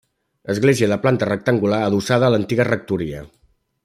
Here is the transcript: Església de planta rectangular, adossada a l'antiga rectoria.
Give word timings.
Església 0.53 0.87
de 0.93 0.97
planta 1.03 1.27
rectangular, 1.29 1.81
adossada 1.89 2.31
a 2.31 2.35
l'antiga 2.37 2.67
rectoria. 2.71 3.23